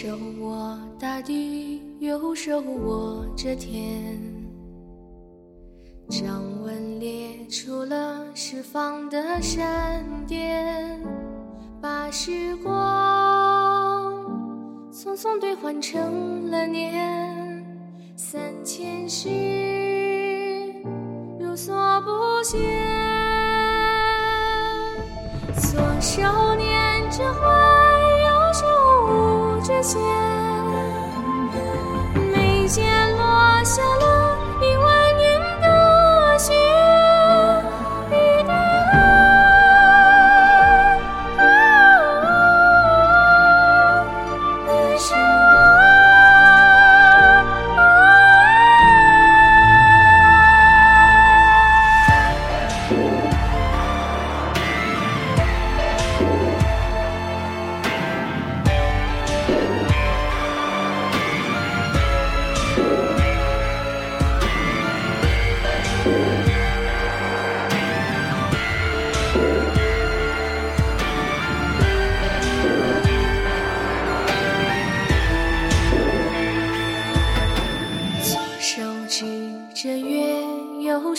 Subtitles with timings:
[0.00, 4.16] 手握大地，右手握着天。
[6.08, 11.02] 掌纹裂出了释放的闪电，
[11.82, 12.72] 把时光
[14.92, 17.66] 匆匆兑换成了年。
[18.14, 19.28] 三千世
[21.40, 22.08] 如所不
[22.44, 22.60] 见，
[25.56, 26.22] 左手
[26.54, 27.57] 捻着花，
[29.88, 30.27] 间。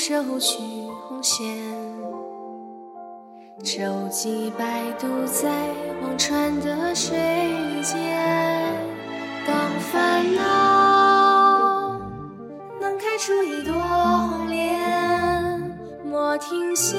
[0.02, 0.64] 手取
[1.10, 1.46] 红线，
[3.62, 5.50] 舟楫摆渡在
[6.02, 7.18] 忘川的水
[7.84, 8.00] 间。
[9.46, 9.54] 当
[9.92, 12.00] 烦恼
[12.80, 15.60] 能开出一朵红莲，
[16.06, 16.96] 莫停歇，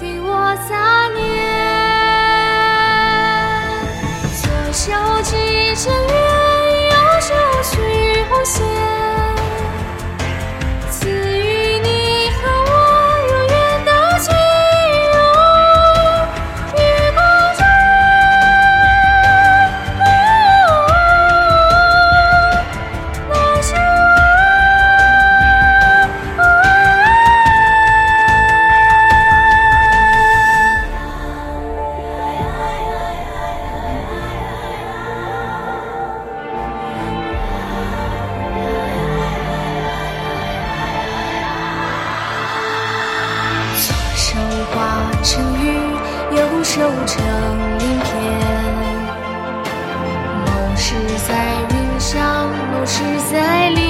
[0.00, 1.18] 给我杂念。
[4.40, 4.92] 左手
[5.24, 5.34] 指
[5.74, 6.14] 着月，
[6.88, 7.74] 右手取
[8.30, 8.62] 红线，
[45.24, 45.66] 成雨，
[46.36, 47.16] 右手成
[47.78, 48.06] 鳞片。
[50.44, 50.94] 某时
[51.26, 51.30] 在
[51.70, 53.02] 云上，某时
[53.32, 53.83] 在林